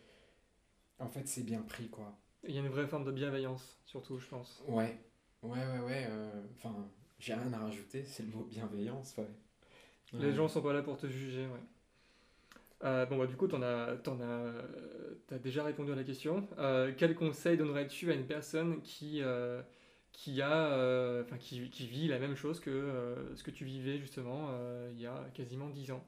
[1.00, 2.16] en fait, c'est bien pris, quoi.
[2.46, 4.62] Il y a une vraie forme de bienveillance, surtout, je pense.
[4.66, 4.98] Ouais,
[5.42, 6.06] ouais, ouais, ouais.
[6.08, 9.28] euh, Enfin, j'ai rien à rajouter, c'est le mot bienveillance, ouais.
[10.18, 10.32] Les Ouais.
[10.32, 11.60] gens sont pas là pour te juger, ouais.
[12.82, 14.62] Euh, bon, bah, du coup, t'en as, as, euh,
[15.26, 16.48] t'as déjà répondu à la question.
[16.58, 19.22] Euh, quel conseil donnerais-tu à une personne qui,
[20.12, 24.50] qui a, qui, qui vit la même chose que ce que tu vivais justement
[24.92, 26.04] il y a quasiment 10 ans?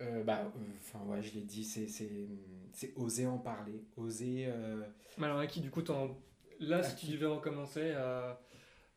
[0.00, 1.86] Euh, bah, euh, enfin, ouais, je l'ai dit, c'est,
[2.96, 4.46] oser en parler, oser.
[4.48, 4.82] euh,
[5.18, 6.16] Mais alors, à qui, du coup, t'en,
[6.60, 8.40] là, À si tu devais recommencer à,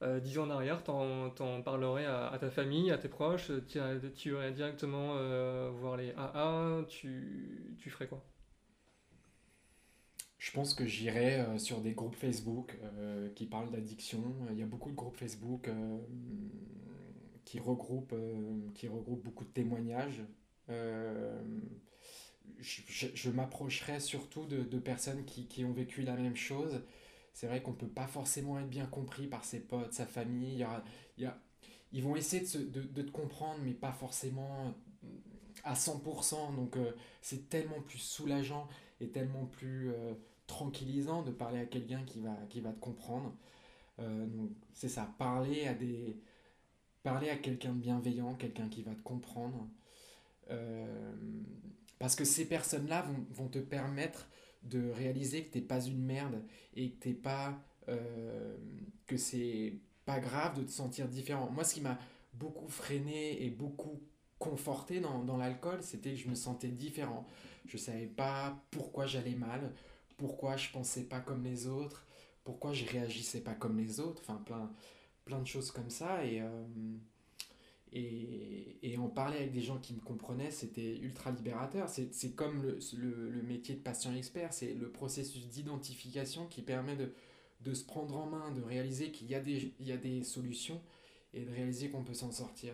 [0.04, 3.52] euh, 10 ans en arrière, t'en, t'en parlerais à, à ta famille, à tes proches,
[3.68, 5.16] tu, irais- tu irais directement
[5.72, 8.24] voir les AA, tu, tu ferais quoi?
[10.40, 14.24] Je pense que j'irai euh, sur des groupes Facebook euh, qui parlent d'addiction.
[14.52, 15.98] Il y a beaucoup de groupes Facebook euh,
[17.46, 18.16] qui regroupent,
[18.76, 20.22] qui regroupent beaucoup de témoignages.
[20.70, 21.42] Euh,
[22.60, 26.82] je je- je m'approcherai surtout de, personnes qui, qui ont vécu la même chose.
[27.34, 30.54] C'est vrai qu'on ne peut pas forcément être bien compris par ses potes, sa famille.
[30.54, 30.84] Il y aura-
[31.18, 31.38] il y a-
[31.94, 34.74] ils vont essayer de, se- de- de te comprendre, mais pas forcément
[35.64, 36.52] à 100%.
[36.54, 38.68] Donc euh, c'est tellement plus soulageant
[39.02, 40.14] et tellement plus euh,
[40.48, 43.34] tranquillisant de parler à quelqu'un qui va, qui va te comprendre.
[44.00, 46.18] Donc c'est ça, parler à des,
[47.04, 49.68] parler à quelqu'un de bienveillant, quelqu'un qui va te comprendre.
[50.50, 51.14] Euh,
[52.00, 54.30] parce que ces personnes-là vont, te permettre
[54.64, 56.44] de réaliser que t'es pas une merde
[56.76, 58.58] et que t'es pas euh,
[59.08, 59.74] que c'est
[60.06, 61.50] pas grave de te sentir différent.
[61.50, 61.98] Moi, ce qui m'a
[62.34, 64.02] beaucoup freiné et beaucoup
[64.40, 67.26] conforté dans, dans l'alcool, c'était que je me sentais différent.
[67.66, 69.74] Je savais pas pourquoi j'allais mal,
[70.18, 72.06] pourquoi je pensais pas comme les autres,
[72.44, 74.72] pourquoi je réagissais pas comme les autres, enfin plein,
[75.26, 76.24] plein de choses comme ça.
[76.26, 76.66] Et, euh,
[77.94, 81.90] et, et en parler avec des gens qui me comprenaient, c'était ultra libérateur.
[81.90, 87.14] C'est, comme le, le, métier de patient expert, c'est le processus d'identification qui permet de,
[87.62, 90.82] de se prendre en main, de réaliser qu'il y a des, y a des solutions
[91.34, 92.74] et de réaliser qu'on peut s'en sortir.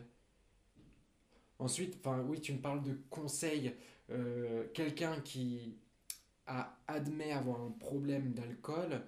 [1.60, 1.98] Ensuite,
[2.28, 3.74] oui, tu me parles de conseils.
[4.10, 5.78] Euh, quelqu'un qui
[6.48, 9.02] a, admet avoir un problème d'alcool,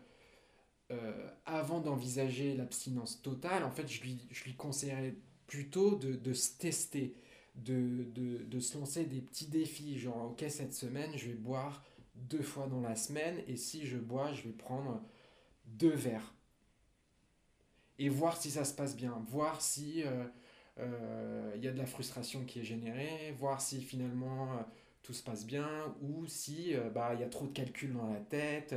[0.91, 5.15] euh, avant d'envisager l'abstinence totale, en fait, je lui, je lui conseillerais
[5.47, 7.15] plutôt de, de se tester,
[7.55, 11.84] de, de, de se lancer des petits défis, genre, ok, cette semaine, je vais boire
[12.15, 15.01] deux fois dans la semaine, et si je bois, je vais prendre
[15.65, 16.34] deux verres.
[17.97, 20.25] Et voir si ça se passe bien, voir si euh,
[20.79, 24.62] euh, il y a de la frustration qui est générée, voir si finalement euh,
[25.01, 25.69] tout se passe bien,
[26.01, 28.75] ou si bah, il y a trop de calculs dans la tête,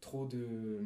[0.00, 0.80] trop de...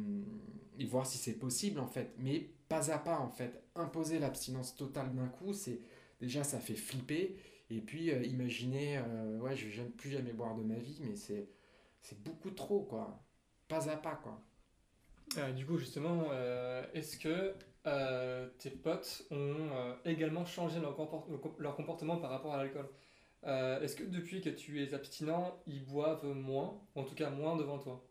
[0.79, 3.63] et voir si c'est possible en fait, mais pas à pas en fait.
[3.75, 5.81] Imposer l'abstinence totale d'un coup, c'est
[6.21, 7.37] déjà ça fait flipper,
[7.69, 11.15] et puis euh, imaginer, euh, ouais, je vais plus jamais boire de ma vie, mais
[11.15, 11.49] c'est
[12.01, 13.23] c'est beaucoup trop quoi,
[13.67, 14.41] pas à pas quoi.
[15.37, 17.53] Euh, du coup, justement, euh, est-ce que
[17.87, 19.69] euh, tes potes ont
[20.05, 21.27] également changé leur, comport-
[21.59, 22.89] leur comportement par rapport à l'alcool?
[23.45, 27.55] Est-ce que depuis que tu es abstinent, ils boivent moins, ou en tout cas moins
[27.57, 28.03] devant toi?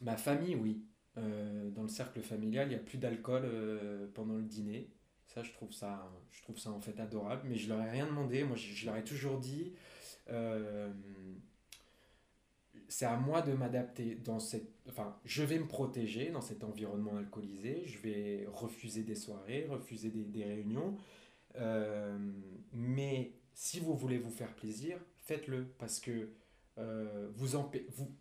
[0.00, 0.87] Ma famille, oui.
[1.18, 4.90] Euh, dans le cercle familial, il n'y a plus d'alcool euh, pendant le dîner.
[5.26, 7.42] Ça, je trouve ça, je trouve ça en fait adorable.
[7.48, 8.44] Mais je leur ai rien demandé.
[8.44, 9.74] Moi, je, leur ai toujours dit,
[10.30, 10.90] euh,
[12.88, 17.16] c'est à moi de m'adapter dans cette, enfin, je vais me protéger dans cet environnement
[17.16, 17.82] alcoolisé.
[17.86, 20.96] Je vais refuser des soirées, refuser des, des réunions.
[22.72, 26.30] Mais si vous voulez vous faire plaisir, faites-le parce que
[26.78, 27.56] euh, vous,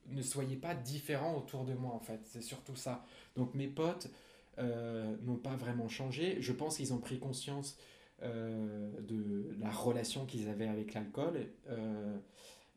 [0.08, 2.22] ne soyez pas différents autour de moi en fait.
[2.26, 3.06] C'est surtout ça.
[3.36, 4.10] Donc mes potes
[4.58, 6.38] euh, n'ont pas vraiment changé.
[6.42, 7.78] Je pense qu'ils ont pris conscience
[8.24, 11.48] euh, de la relation qu'ils avaient avec l'alcool.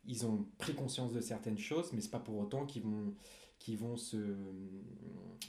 [0.06, 3.14] Ils ont pris conscience de certaines choses, mais c'est pas pour autant qu'ils vont,
[3.58, 4.36] qu'ils vont se,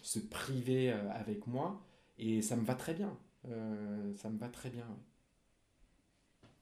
[0.01, 1.81] se priver avec moi.
[2.17, 3.17] Et ça me va très bien.
[3.43, 4.87] Ça me va très bien.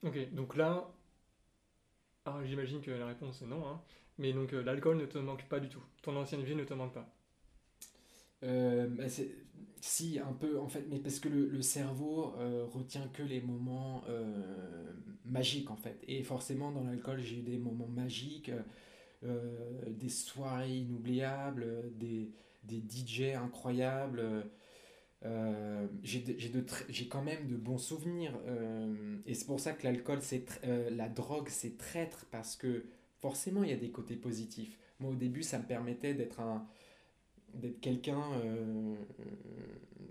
[0.02, 0.90] Ok, donc là,
[2.30, 3.80] alors j'imagine que la réponse est non, hein,
[4.18, 5.82] mais donc euh, l'alcool ne te manque pas du tout.
[6.02, 7.08] Ton ancienne vie ne te manque pas.
[8.42, 9.04] Euh, bah,
[9.80, 14.04] si, un peu, en fait, mais parce que le, cerveau euh, retient que les moments
[15.24, 15.98] magiques, en fait.
[16.06, 18.50] Et forcément, dans l'alcool, j'ai eu des moments magiques,
[19.22, 22.30] des soirées inoubliables, des,
[22.64, 24.50] des DJ incroyables.
[25.24, 28.32] Euh, j'ai quand même de bons souvenirs.
[28.46, 30.20] euh, et c'est pour ça que l'alcool,
[30.64, 32.84] euh, la drogue, c'est traître, parce que
[33.18, 34.78] forcément, il y a des côtés positifs.
[34.98, 36.66] Moi, au début, ça me permettait d'être un
[37.54, 38.94] d'être quelqu'un, euh,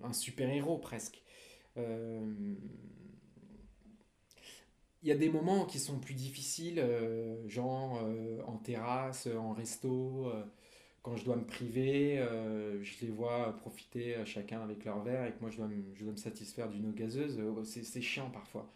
[0.04, 1.22] un super-héros presque.
[1.78, 2.58] Il
[5.08, 6.84] y a des moments qui sont plus difficiles,
[7.48, 8.02] genre
[8.46, 10.30] en terrasse, en resto,
[11.10, 15.26] quand je dois me priver, euh, je les vois profiter euh, chacun avec leur verre
[15.26, 17.40] et que moi je dois me, satisfaire d'une eau gazeuse.
[17.40, 18.72] euh, c'est c'est chiant parfois.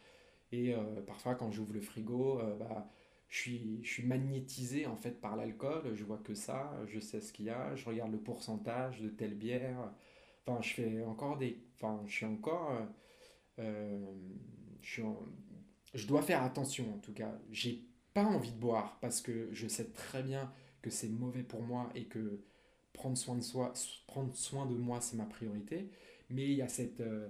[0.51, 0.75] Et
[1.07, 2.87] parfois, quand j'ouvre le frigo, bah,
[3.27, 5.95] je suis, magnétisé en fait par l'alcool.
[5.95, 9.09] Je vois que ça, je sais ce qu'il y a, je regarde le pourcentage de
[9.09, 9.91] telle bière.
[10.45, 11.57] Enfin, je fais encore des.
[11.77, 12.71] Enfin, je suis encore.
[13.57, 15.01] je
[15.95, 17.31] je dois faire attention en tout cas.
[17.51, 21.63] J'ai pas envie de boire parce que je sais très bien que c'est mauvais pour
[21.63, 22.41] moi et que
[22.93, 23.73] prendre soin de soi,
[24.07, 25.89] prendre soin de moi, c'est ma priorité.
[26.31, 27.29] Mais il y a cette, euh,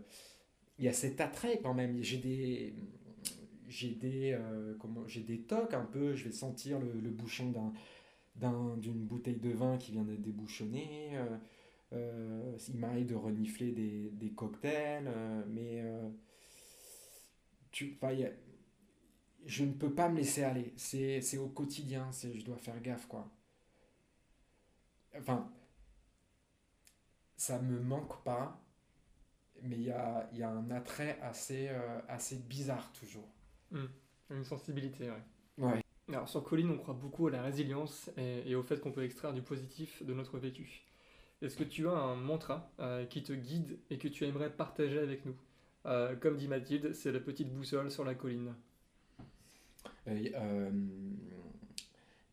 [0.79, 2.01] il y a cet attrait quand même.
[2.03, 2.73] J'ai des,
[3.69, 4.75] j'ai des, euh,
[5.07, 6.15] j'ai des tocs un peu.
[6.15, 7.73] Je vais sentir le, le bouchon d'un,
[8.37, 11.11] d'un- d'une bouteille de vin qui vient d'être débouchonnée.
[11.93, 15.09] euh, il m'arrive de renifler des, des cocktails,
[15.53, 15.83] mais
[17.71, 17.97] tu,
[19.45, 20.73] je ne peux pas me laisser aller.
[20.75, 23.29] C'est, c'est au quotidien, c'est, je dois faire gaffe, quoi.
[25.17, 25.49] Enfin,
[27.37, 28.59] ça me manque pas,
[29.61, 33.27] mais il y a, il y a un attrait assez, euh, assez bizarre toujours.
[34.29, 35.23] Une sensibilité, ouais.
[35.57, 35.83] Ouais.
[36.09, 39.03] Alors sur Colline, on croit beaucoup à la résilience et, et au fait qu'on peut
[39.03, 40.83] extraire du positif de notre vécu.
[41.41, 44.99] Est-ce que tu as un mantra euh, qui te guide et que tu aimerais partager
[44.99, 45.35] avec nous?
[45.85, 48.55] Euh, Comme dit Mathilde, c'est la petite boussole sur la colline.
[50.07, 50.71] Euh,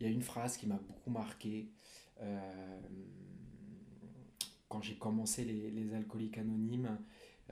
[0.00, 1.68] Il y a une phrase qui m'a beaucoup marqué
[4.68, 6.98] quand j'ai commencé les, alcooliques anonymes.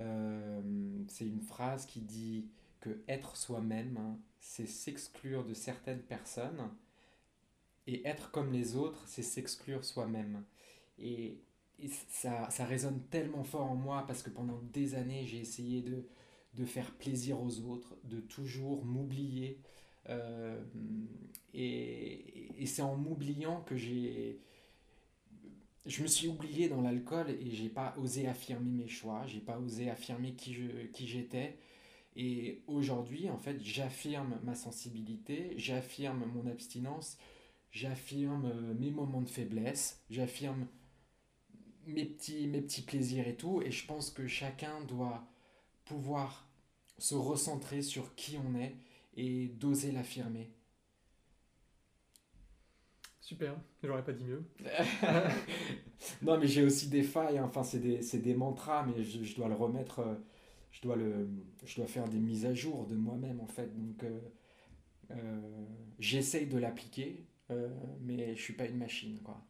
[0.01, 0.61] Euh,
[1.09, 2.47] c'est une phrase qui dit
[2.81, 6.71] que être soi-même, hein, c'est s'exclure de certaines personnes
[7.89, 10.45] et être comme les autres, c'est s'exclure soi-même.
[10.99, 11.41] Et,
[11.81, 15.83] et ça, ça résonne tellement fort en moi parce que pendant des années, j'ai essayé
[15.83, 16.05] de,
[16.55, 19.61] de faire plaisir aux autres, de toujours m'oublier.
[20.09, 20.63] Euh,
[21.53, 24.41] et et c'est en m'oubliant que j'ai.
[25.89, 29.59] Je me suis oublié dans l'alcool et j'ai pas osé affirmer mes choix, j'ai pas
[29.59, 31.57] osé affirmer qui je, qui j'étais.
[32.15, 37.17] Et aujourd'hui, en fait, j'affirme ma sensibilité, j'affirme mon abstinence,
[37.73, 40.67] j'affirme euh, mes moments de faiblesse, j'affirme
[41.87, 43.63] mes petits, mes petits plaisirs et tout.
[43.63, 45.27] Et je pense que chacun doit
[45.87, 46.47] pouvoir
[46.99, 48.77] se recentrer sur qui on est
[49.17, 50.51] et d'oser l'affirmer.
[53.29, 54.43] Super, j'aurais pas dit mieux.
[56.23, 57.45] non, mais j'ai aussi des failles, hein.
[57.45, 60.15] enfin, c'est des, des mantras, mais je, je dois le remettre, euh,
[60.71, 61.29] je dois, le,
[61.63, 63.67] je dois faire des mises à jour de moi-même, en fait.
[63.77, 64.19] Donc, euh,
[65.11, 65.67] euh,
[65.99, 67.69] j'essaye de l'appliquer, euh,
[68.01, 69.45] mais je suis pas une machine, quoi.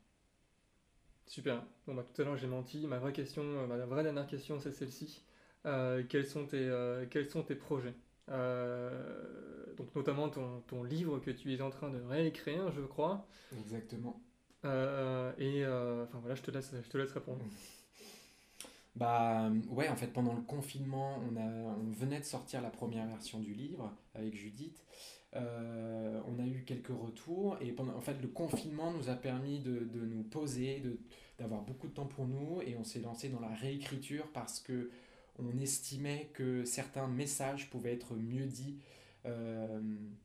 [1.28, 1.64] Super.
[1.86, 2.84] Bon, bah, tout à l'heure j'ai menti.
[2.84, 5.22] Ma vraie question, ma vraie dernière question, c'est celle-ci.
[5.62, 6.68] Quels, sont tes,
[7.10, 7.94] quels sont tes projets?
[8.30, 13.26] Euh, Donc notamment ton, ton livre que tu es en train de réécrire, je crois.
[13.58, 14.20] Exactement.
[14.64, 17.44] Euh, et euh, enfin voilà, je te laisse, je te laisse répondre.
[18.96, 23.06] Bah ouais, en fait, pendant le confinement, on a, on venait de sortir la première
[23.06, 24.84] version du livre avec Judith.
[25.36, 29.60] Euh, on a eu quelques retours et pendant, en fait, le confinement nous a permis
[29.60, 30.82] de, de nous poser,
[31.38, 34.90] d'avoir beaucoup de temps pour nous et on s'est lancé dans la réécriture parce que
[35.38, 38.78] on estimait que certains messages pouvaient être mieux dits.
[39.26, 39.80] euh,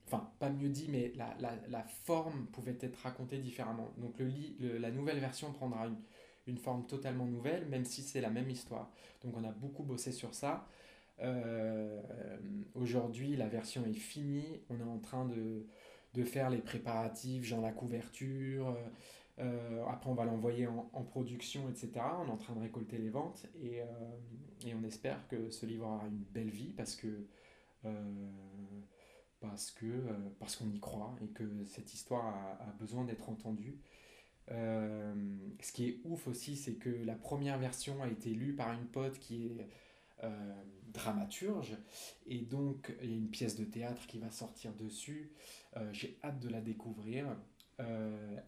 [0.07, 3.93] Enfin, pas mieux dit, mais la, la, la forme pouvait être racontée différemment.
[3.97, 5.97] Donc le, la nouvelle version prendra une
[6.45, 8.91] une forme totalement nouvelle, même si c'est la même histoire.
[9.23, 10.67] Donc on a beaucoup bossé sur ça.
[11.21, 12.01] Euh,
[12.75, 14.61] Aujourd'hui, la version est finie.
[14.69, 15.65] On est en train de,
[16.13, 18.75] de faire les préparatifs, genre la couverture.
[19.39, 22.17] Euh, après, on va l'envoyer en, en production, etc.
[22.23, 23.81] On est en train de récolter les ventes et,
[24.65, 27.27] et on espère que ce livre aura une belle vie parce que
[27.85, 27.91] euh,
[29.39, 32.25] parce que euh, parce qu'on y croit et que cette histoire
[32.61, 33.77] a, besoin d'être entendue.
[34.51, 35.13] Euh,
[35.61, 38.85] ce qui est ouf aussi, c'est que la première version a été lue par une
[38.85, 39.67] pote qui est
[40.93, 41.75] dramaturge,
[42.27, 45.33] et donc il y a une pièce de théâtre qui va sortir dessus.
[45.91, 47.25] J'ai hâte de la découvrir.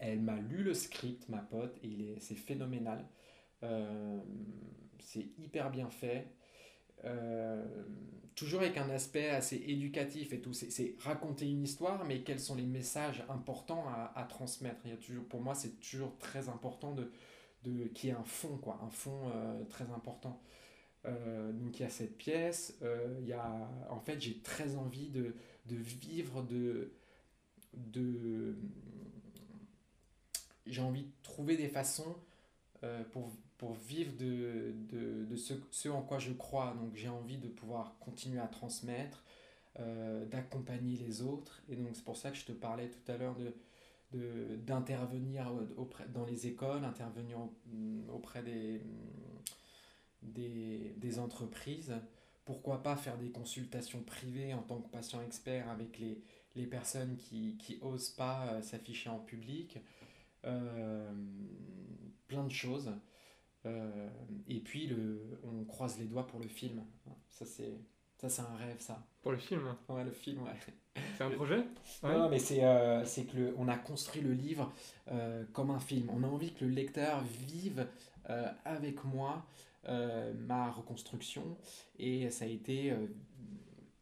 [0.00, 3.06] Elle m'a lu le script, ma pote, et c'est phénoménal.
[3.66, 4.18] Euh,
[5.00, 6.26] c'est hyper bien fait.
[7.04, 7.64] Euh,
[8.34, 10.52] toujours avec un aspect assez éducatif et tout.
[10.52, 14.80] C'est, raconter une histoire, mais quels sont les messages importants à, transmettre.
[14.84, 17.10] Il y a toujours, pour moi, c'est toujours très important de,
[17.64, 20.40] de, qu'il y ait un fond, quoi, un fond euh, très important.
[21.04, 22.80] Donc il y a cette pièce,
[23.20, 25.36] il y a, en fait j'ai très envie de,
[25.66, 26.94] de vivre de,
[27.74, 28.56] de...
[30.66, 32.16] J'ai envie de trouver des façons
[33.12, 36.74] pour, pour vivre de, de, de ce, ce en quoi je crois.
[36.80, 39.24] Donc j'ai envie de pouvoir continuer à transmettre,
[39.78, 41.62] euh, d'accompagner les autres.
[41.68, 43.52] Et donc c'est pour ça que je te parlais tout à l'heure de,
[44.56, 45.50] d'intervenir
[46.14, 47.38] dans les écoles, intervenir
[48.12, 48.80] auprès des,
[50.22, 51.94] des, des entreprises.
[52.44, 56.22] Pourquoi pas faire des consultations privées en tant que patient expert avec les,
[56.54, 59.78] les personnes qui, qui osent pas euh, s'afficher en public.
[60.44, 61.12] Euh,
[62.28, 62.92] plein de choses.
[63.66, 64.08] Euh,
[64.48, 66.82] et puis, le, on croise les doigts pour le film.
[67.28, 67.74] Ça, c'est,
[68.16, 69.04] ça, c'est un rêve, ça.
[69.22, 69.74] Pour le film.
[69.88, 70.52] Ouais, le film, ouais.
[71.16, 71.58] C'est un projet?
[72.02, 72.12] Ouais.
[72.12, 74.72] Non, mais c'est euh, que le, on a construit le livre
[75.10, 76.10] euh, comme un film.
[76.10, 77.86] On a envie que le lecteur vive
[78.30, 79.46] euh, avec moi
[80.48, 81.56] ma reconstruction.
[82.00, 82.92] Et ça a été.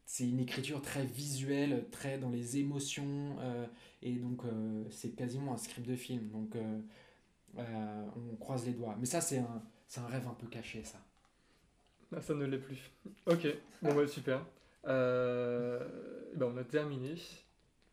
[0.07, 3.35] c'est une écriture très visuelle, très dans les émotions.
[4.01, 4.41] et donc,
[4.89, 6.29] c'est quasiment un script de film.
[6.29, 6.57] Donc,
[7.57, 8.95] euh, on croise les doigts.
[8.99, 9.61] Mais ça, c'est un,
[9.97, 10.99] un rêve un peu caché, ça.
[12.15, 12.91] Ah, ça ne l'est plus.
[13.25, 13.47] Ok,
[13.81, 14.45] bon bah super.
[14.87, 15.79] Euh,
[16.35, 17.15] ben, on a terminé.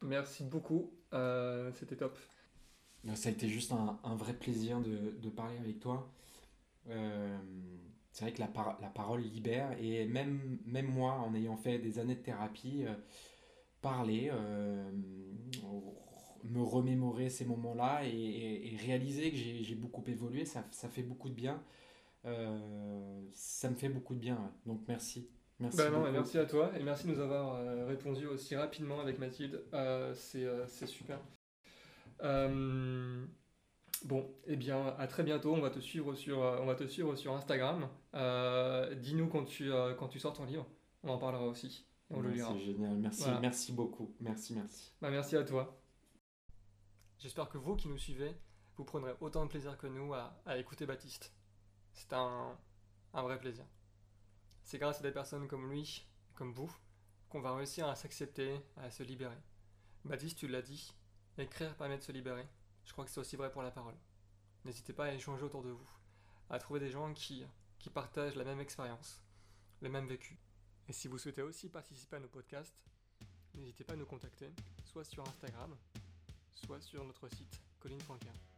[0.02, 0.90] Merci beaucoup.
[1.12, 2.16] Euh, C'était top.
[3.14, 6.08] Ça a été juste un, un vrai plaisir de, de parler avec toi.
[6.86, 11.78] C'est vrai que la, par- la parole libère et même, même moi, en ayant fait
[11.78, 12.84] des années de thérapie,
[13.80, 14.30] parler,
[16.44, 21.02] me remémorer ces moments-là et, et- et réaliser que j'ai beaucoup évolué, ça, ça fait
[21.02, 21.62] beaucoup de bien.
[22.24, 24.34] Euh, ça me fait beaucoup de bien.
[24.36, 24.50] ouais.
[24.66, 25.28] Donc merci.
[25.60, 29.00] Merci Bah non, merci à toi et merci de nous avoir euh, répondu aussi rapidement
[29.00, 29.62] avec Mathilde.
[29.74, 31.20] Euh, c'est euh, super.
[34.04, 35.54] Bon, eh bien, à très bientôt.
[35.54, 37.88] On va te suivre sur, on va te suivre sur Instagram.
[39.00, 40.66] Dis-nous quand tu, quand tu sors ton livre.
[41.04, 41.86] On en parlera aussi.
[42.10, 42.52] Et on le Ouais, lira.
[42.52, 42.96] C'est génial.
[42.96, 43.40] Merci, Voilà.
[43.40, 44.12] merci beaucoup.
[44.20, 44.92] Merci, merci.
[45.00, 45.81] Bah, merci à toi.
[47.22, 48.36] J'espère que vous qui nous suivez,
[48.76, 51.32] vous prendrez autant de plaisir que nous à, écouter Baptiste.
[51.92, 52.58] C'est un,
[53.14, 53.64] un vrai plaisir.
[54.64, 56.04] C'est grâce à des personnes comme lui,
[56.34, 56.76] comme vous,
[57.28, 59.38] qu'on va réussir à s'accepter, à se libérer.
[60.04, 60.92] Baptiste, tu l'as dit,
[61.38, 62.44] écrire permet de se libérer.
[62.86, 63.94] Je crois que c'est aussi vrai pour la parole.
[64.64, 65.90] N'hésitez pas à échanger autour de vous,
[66.50, 67.46] à trouver des gens qui,
[67.78, 69.22] qui partagent la même expérience,
[69.80, 70.40] le même vécu.
[70.88, 72.82] Et si vous souhaitez aussi participer à nos podcasts,
[73.54, 74.50] n'hésitez pas à nous contacter,
[74.82, 75.76] soit sur Instagram,
[76.54, 78.51] soit sur notre site colline.fr.